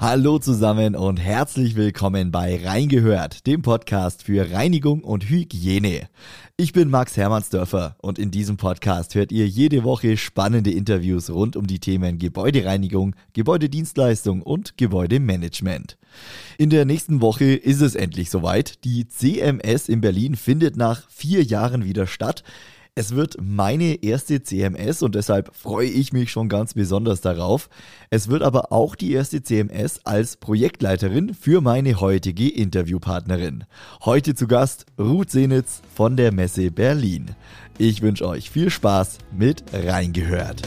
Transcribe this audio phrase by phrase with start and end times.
[0.00, 6.08] Hallo zusammen und herzlich willkommen bei Reingehört, dem Podcast für Reinigung und Hygiene.
[6.56, 11.54] Ich bin Max Hermannsdörfer und in diesem Podcast hört ihr jede Woche spannende Interviews rund
[11.54, 15.98] um die Themen Gebäudereinigung, Gebäudedienstleistung und Gebäudemanagement.
[16.56, 18.82] In der nächsten Woche ist es endlich soweit.
[18.84, 22.42] Die CMS in Berlin findet nach vier Jahren wieder statt.
[22.96, 27.68] Es wird meine erste CMS und deshalb freue ich mich schon ganz besonders darauf.
[28.10, 33.64] Es wird aber auch die erste CMS als Projektleiterin für meine heutige Interviewpartnerin.
[34.04, 37.36] Heute zu Gast Ruth Senitz von der Messe Berlin.
[37.78, 40.62] Ich wünsche euch viel Spaß mit Reingehört.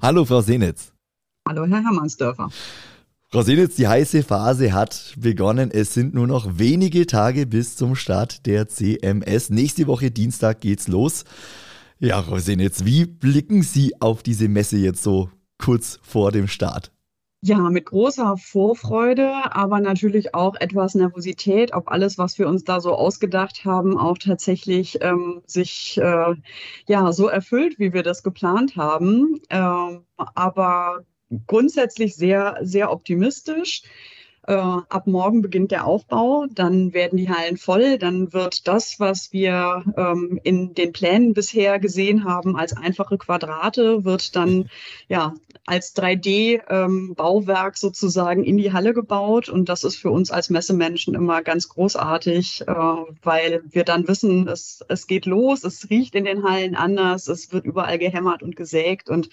[0.00, 0.94] Hallo Frau Senitz.
[1.46, 2.48] Hallo Herr Hermannsdörfer.
[3.32, 5.70] Frau Senitz, die heiße Phase hat begonnen.
[5.72, 9.50] Es sind nur noch wenige Tage bis zum Start der CMS.
[9.50, 11.24] Nächste Woche Dienstag geht's los.
[12.00, 16.90] Ja, Frau Senitz, wie blicken Sie auf diese Messe jetzt so kurz vor dem Start?
[17.40, 22.80] Ja, mit großer Vorfreude, aber natürlich auch etwas Nervosität, ob alles, was wir uns da
[22.80, 26.34] so ausgedacht haben, auch tatsächlich ähm, sich äh,
[26.88, 29.40] ja so erfüllt, wie wir das geplant haben.
[29.50, 31.04] Ähm, aber
[31.46, 33.82] grundsätzlich sehr, sehr optimistisch.
[34.46, 39.32] Äh, ab morgen beginnt der Aufbau, dann werden die Hallen voll, dann wird das, was
[39.32, 44.70] wir ähm, in den Plänen bisher gesehen haben als einfache Quadrate, wird dann
[45.08, 45.34] ja
[45.66, 49.48] als 3D-Bauwerk ähm, sozusagen in die Halle gebaut.
[49.48, 52.74] Und das ist für uns als Messemenschen immer ganz großartig, äh,
[53.22, 57.52] weil wir dann wissen, es, es geht los, es riecht in den Hallen anders, es
[57.52, 59.28] wird überall gehämmert und gesägt und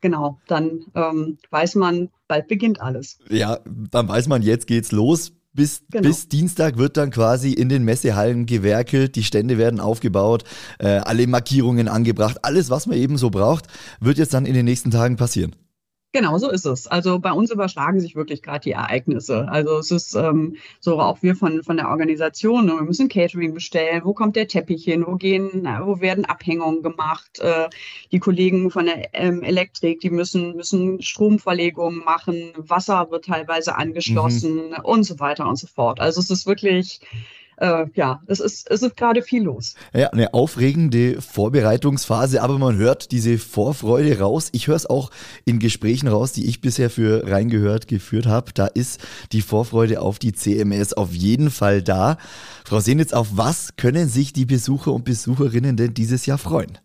[0.00, 3.18] genau, dann ähm, weiß man, bald beginnt alles.
[3.28, 5.32] Ja, dann weiß man, jetzt geht's los.
[5.54, 6.06] Bis, genau.
[6.06, 10.44] bis Dienstag wird dann quasi in den Messehallen gewerkelt, die Stände werden aufgebaut,
[10.78, 13.66] äh, alle Markierungen angebracht, alles, was man eben so braucht,
[13.98, 15.56] wird jetzt dann in den nächsten Tagen passieren.
[16.12, 16.86] Genau, so ist es.
[16.86, 19.46] Also bei uns überschlagen sich wirklich gerade die Ereignisse.
[19.48, 23.52] Also es ist ähm, so auch wir von, von der Organisation, ne, wir müssen Catering
[23.52, 27.40] bestellen, wo kommt der Teppich hin, wo gehen, wo werden Abhängungen gemacht.
[27.40, 27.68] Äh,
[28.10, 34.70] die Kollegen von der ähm, Elektrik, die müssen, müssen Stromverlegungen machen, Wasser wird teilweise angeschlossen
[34.70, 34.84] mhm.
[34.84, 36.00] und so weiter und so fort.
[36.00, 37.00] Also es ist wirklich
[37.60, 39.74] äh, ja, es ist, es ist gerade viel los.
[39.92, 44.48] Ja, eine aufregende Vorbereitungsphase, aber man hört diese Vorfreude raus.
[44.52, 45.10] Ich höre es auch
[45.44, 48.52] in Gesprächen raus, die ich bisher für reingehört geführt habe.
[48.52, 49.00] Da ist
[49.32, 52.16] die Vorfreude auf die CMS auf jeden Fall da.
[52.64, 56.78] Frau Senitz, auf was können sich die Besucher und Besucherinnen denn dieses Jahr freuen?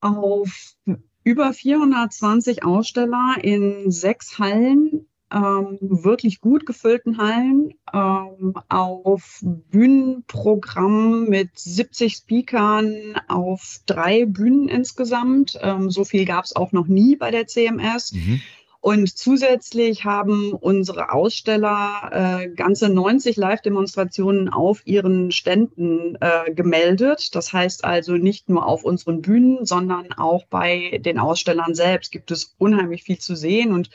[0.00, 0.74] Auf
[1.22, 11.58] über 420 Aussteller in sechs Hallen ähm, wirklich gut gefüllten Hallen, ähm, auf Bühnenprogramm mit
[11.58, 15.58] 70 Speakern auf drei Bühnen insgesamt.
[15.60, 18.12] Ähm, so viel gab es auch noch nie bei der CMS.
[18.12, 18.40] Mhm.
[18.84, 27.34] Und zusätzlich haben unsere Aussteller äh, ganze 90 Live-Demonstrationen auf ihren Ständen äh, gemeldet.
[27.34, 32.30] Das heißt also nicht nur auf unseren Bühnen, sondern auch bei den Ausstellern selbst gibt
[32.30, 33.72] es unheimlich viel zu sehen.
[33.72, 33.88] Und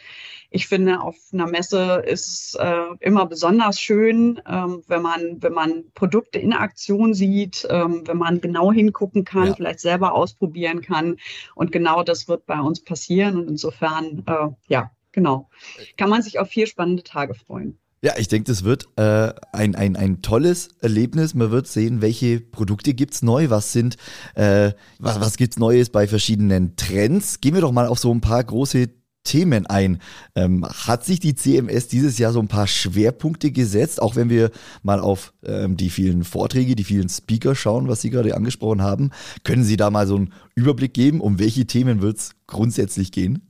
[0.51, 5.53] ich finde, auf einer Messe ist es äh, immer besonders schön, ähm, wenn man, wenn
[5.53, 9.53] man Produkte in Aktion sieht, ähm, wenn man genau hingucken kann, ja.
[9.53, 11.17] vielleicht selber ausprobieren kann.
[11.53, 13.37] Und genau das wird bei uns passieren.
[13.37, 15.49] Und insofern, äh, ja, genau,
[15.97, 17.77] kann man sich auf vier spannende Tage freuen.
[18.01, 21.33] Ja, ich denke, das wird äh, ein, ein, ein tolles Erlebnis.
[21.33, 23.97] Man wird sehen, welche Produkte gibt's neu, was sind,
[24.35, 27.41] äh, was, was gibt's Neues bei verschiedenen Trends.
[27.41, 29.99] Gehen wir doch mal auf so ein paar große Themen ein.
[30.35, 34.51] Ähm, hat sich die CMS dieses Jahr so ein paar Schwerpunkte gesetzt, auch wenn wir
[34.83, 39.11] mal auf ähm, die vielen Vorträge, die vielen Speaker schauen, was Sie gerade angesprochen haben?
[39.43, 43.48] Können Sie da mal so einen Überblick geben, um welche Themen wird es grundsätzlich gehen?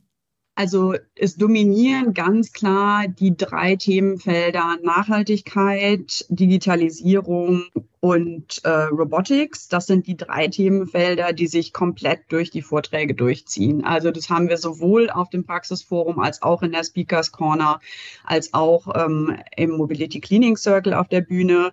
[0.59, 7.63] Also es dominieren ganz klar die drei Themenfelder Nachhaltigkeit, Digitalisierung
[8.01, 9.69] und äh, Robotics.
[9.69, 13.85] Das sind die drei Themenfelder, die sich komplett durch die Vorträge durchziehen.
[13.85, 17.79] Also das haben wir sowohl auf dem Praxisforum als auch in der Speakers Corner,
[18.25, 21.71] als auch ähm, im Mobility Cleaning Circle auf der Bühne.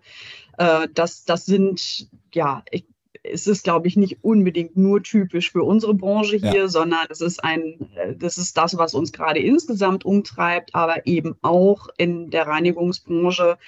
[0.58, 2.84] Äh, das, das sind, ja, ich,
[3.32, 6.68] es ist, glaube ich, nicht unbedingt nur typisch für unsere Branche hier, ja.
[6.68, 11.88] sondern es ist ein, das ist das, was uns gerade insgesamt umtreibt, aber eben auch
[11.98, 13.58] in der Reinigungsbranche.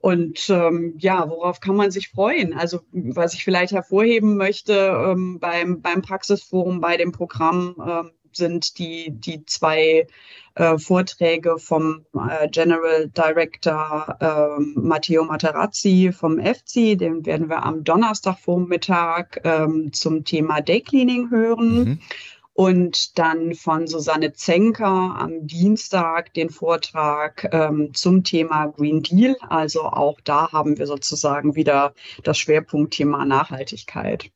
[0.00, 2.54] Und ähm, ja, worauf kann man sich freuen?
[2.54, 8.78] Also was ich vielleicht hervorheben möchte ähm, beim, beim Praxisforum, bei dem Programm, ähm, sind
[8.78, 10.06] die, die zwei
[10.54, 16.98] äh, Vorträge vom äh, General Director äh, Matteo Materazzi vom FC.
[16.98, 21.78] Den werden wir am Donnerstagvormittag ähm, zum Thema Day Cleaning hören.
[21.78, 21.98] Mhm.
[22.54, 29.36] und dann von Susanne Zenker am Dienstag den Vortrag ähm, zum Thema Green Deal.
[29.48, 31.94] Also auch da haben wir sozusagen wieder
[32.24, 34.32] das Schwerpunktthema Nachhaltigkeit.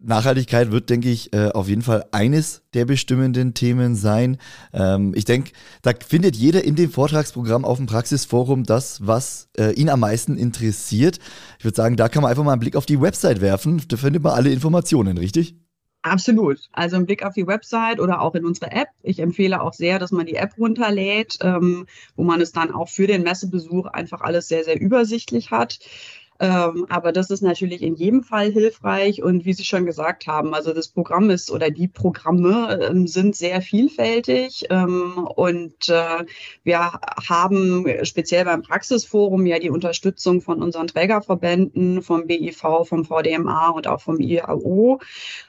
[0.00, 4.38] Nachhaltigkeit wird, denke ich, äh, auf jeden Fall eines der bestimmenden Themen sein.
[4.72, 5.50] Ähm, ich denke,
[5.82, 10.36] da findet jeder in dem Vortragsprogramm auf dem Praxisforum das, was äh, ihn am meisten
[10.36, 11.18] interessiert.
[11.58, 13.82] Ich würde sagen, da kann man einfach mal einen Blick auf die Website werfen.
[13.88, 15.56] Da findet man alle Informationen, richtig?
[16.02, 16.60] Absolut.
[16.72, 18.88] Also ein Blick auf die Website oder auch in unsere App.
[19.02, 22.88] Ich empfehle auch sehr, dass man die App runterlädt, ähm, wo man es dann auch
[22.88, 25.80] für den Messebesuch einfach alles sehr, sehr übersichtlich hat.
[26.40, 29.22] Ähm, aber das ist natürlich in jedem Fall hilfreich.
[29.22, 33.34] Und wie Sie schon gesagt haben, also das Programm ist oder die Programme ähm, sind
[33.34, 34.66] sehr vielfältig.
[34.70, 36.24] Ähm, und äh,
[36.62, 36.92] wir
[37.28, 43.88] haben speziell beim Praxisforum ja die Unterstützung von unseren Trägerverbänden, vom BIV, vom VDMA und
[43.88, 45.00] auch vom IAO.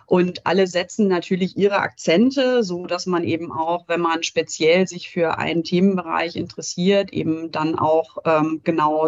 [0.08, 5.12] Und alle setzen natürlich ihre Akzente, so dass man eben auch, wenn man speziell sich
[5.12, 9.08] für einen Themenbereich interessiert, eben dann auch ähm, genau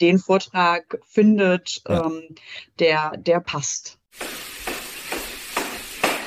[0.00, 2.06] den Vortrag findet, ja.
[2.06, 2.34] ähm,
[2.78, 3.98] der, der passt.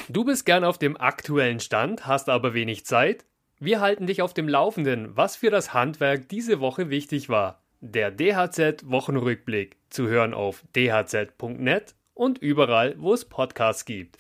[0.10, 3.26] Du bist gern auf dem aktuellen Stand, hast aber wenig Zeit?
[3.60, 7.62] Wir halten dich auf dem Laufenden, was für das Handwerk diese Woche wichtig war.
[7.80, 14.18] Der DHZ-Wochenrückblick zu hören auf dhz.net und überall, wo es Podcasts gibt.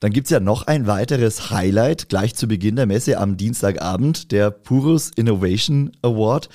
[0.00, 4.32] Dann gibt es ja noch ein weiteres Highlight gleich zu Beginn der Messe am Dienstagabend,
[4.32, 6.48] der Purus Innovation Award.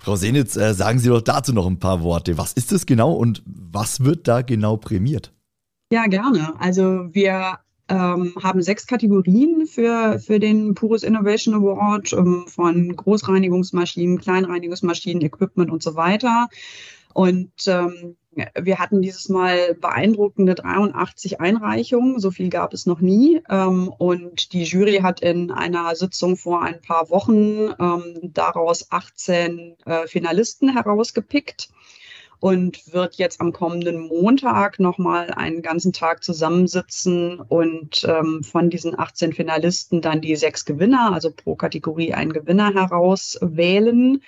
[0.00, 2.38] Frau Senitz, äh, sagen Sie doch dazu noch ein paar Worte.
[2.38, 5.32] Was ist das genau und was wird da genau prämiert?
[5.90, 6.54] Ja, gerne.
[6.60, 7.58] Also wir
[7.88, 15.70] ähm, haben sechs Kategorien für, für den Purus Innovation Award ähm, von Großreinigungsmaschinen, Kleinreinigungsmaschinen, Equipment
[15.70, 16.48] und so weiter.
[17.14, 18.16] Und ähm,
[18.60, 22.18] wir hatten dieses Mal beeindruckende 83 Einreichungen.
[22.18, 23.42] So viel gab es noch nie.
[23.48, 29.76] Ähm, und die Jury hat in einer Sitzung vor ein paar Wochen ähm, daraus 18
[29.84, 31.70] äh, Finalisten herausgepickt
[32.40, 38.98] und wird jetzt am kommenden Montag nochmal einen ganzen Tag zusammensitzen und ähm, von diesen
[38.98, 44.22] 18 Finalisten dann die sechs Gewinner, also pro Kategorie einen Gewinner herauswählen.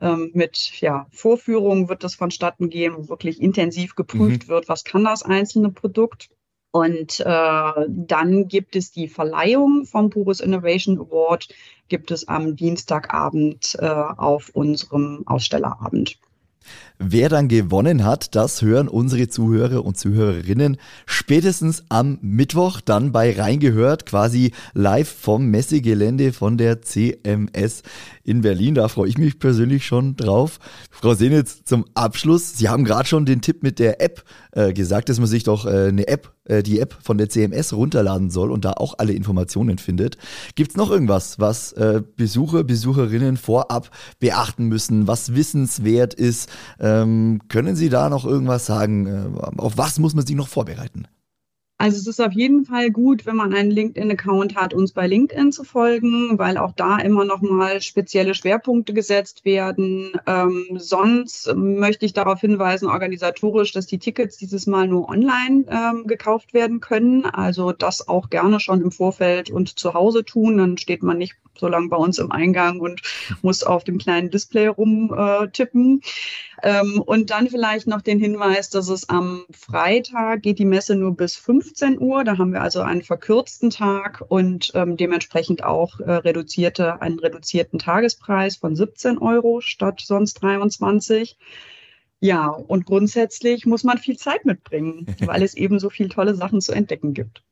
[0.00, 4.48] Ähm, mit ja, Vorführungen wird das vonstatten gehen, wo wirklich intensiv geprüft mhm.
[4.48, 6.30] wird, was kann das einzelne Produkt.
[6.72, 11.48] Und äh, dann gibt es die Verleihung vom Purus Innovation Award,
[11.88, 16.18] gibt es am Dienstagabend äh, auf unserem Ausstellerabend.
[17.04, 23.36] Wer dann gewonnen hat, das hören unsere Zuhörer und Zuhörerinnen spätestens am Mittwoch dann bei
[23.36, 27.82] Reingehört, quasi live vom Messegelände von der CMS
[28.22, 28.76] in Berlin.
[28.76, 30.60] Da freue ich mich persönlich schon drauf.
[30.90, 34.22] Frau Senitz, zum Abschluss, Sie haben gerade schon den Tipp mit der App
[34.52, 37.72] äh, gesagt, dass man sich doch äh, eine App, äh, die App von der CMS
[37.72, 40.18] runterladen soll und da auch alle Informationen findet.
[40.54, 43.90] Gibt es noch irgendwas, was äh, Besucher, Besucherinnen vorab
[44.20, 46.48] beachten müssen, was wissenswert ist?
[46.92, 49.06] Ähm, können Sie da noch irgendwas sagen?
[49.06, 51.06] Äh, auf was muss man sich noch vorbereiten?
[51.82, 55.50] Also es ist auf jeden Fall gut, wenn man einen LinkedIn-Account hat, uns bei LinkedIn
[55.50, 60.12] zu folgen, weil auch da immer noch mal spezielle Schwerpunkte gesetzt werden.
[60.28, 66.06] Ähm, sonst möchte ich darauf hinweisen, organisatorisch, dass die Tickets dieses Mal nur online ähm,
[66.06, 67.24] gekauft werden können.
[67.24, 70.58] Also das auch gerne schon im Vorfeld und zu Hause tun.
[70.58, 73.02] Dann steht man nicht so lange bei uns im Eingang und
[73.42, 76.00] muss auf dem kleinen Display rumtippen.
[76.62, 81.16] Ähm, und dann vielleicht noch den Hinweis, dass es am Freitag geht die Messe nur
[81.16, 82.22] bis 15 Uhr.
[82.22, 87.80] Da haben wir also einen verkürzten Tag und ähm, dementsprechend auch äh, reduzierte, einen reduzierten
[87.80, 91.36] Tagespreis von 17 Euro statt sonst 23.
[92.20, 96.60] Ja, und grundsätzlich muss man viel Zeit mitbringen, weil es eben so viele tolle Sachen
[96.60, 97.42] zu entdecken gibt.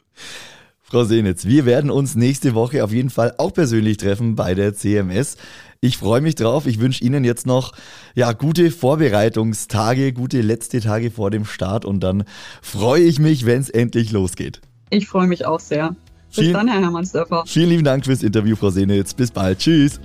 [0.91, 4.75] Frau Senitz, wir werden uns nächste Woche auf jeden Fall auch persönlich treffen bei der
[4.75, 5.37] CMS.
[5.81, 6.67] Ich freue mich drauf.
[6.67, 7.75] Ich wünsche Ihnen jetzt noch
[8.17, 12.25] ja, gute Vorbereitungstage, gute letzte Tage vor dem Start und dann
[12.61, 14.61] freue ich mich, wenn es endlich losgeht.
[14.91, 15.95] Ich freue mich auch sehr.
[16.27, 17.45] Bis vielen, dann, Herr Hermannsdörfer.
[17.47, 19.15] Vielen lieben Dank fürs Interview, Frau Senitz.
[19.15, 19.61] Bis bald.
[19.61, 20.01] Tschüss.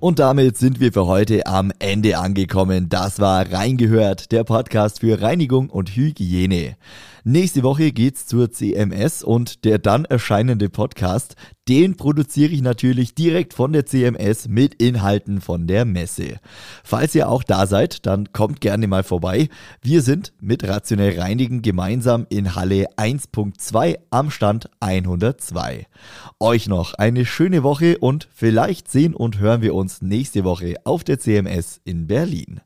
[0.00, 2.88] Und damit sind wir für heute am Ende angekommen.
[2.88, 6.78] Das war Reingehört, der Podcast für Reinigung und Hygiene.
[7.22, 11.36] Nächste Woche geht's zur CMS und der dann erscheinende Podcast,
[11.70, 16.40] den produziere ich natürlich direkt von der CMS mit Inhalten von der Messe.
[16.82, 19.48] Falls ihr auch da seid, dann kommt gerne mal vorbei.
[19.80, 25.86] Wir sind mit Rationell Reinigen gemeinsam in Halle 1.2 am Stand 102.
[26.40, 31.04] Euch noch eine schöne Woche und vielleicht sehen und hören wir uns nächste Woche auf
[31.04, 32.62] der CMS in Berlin.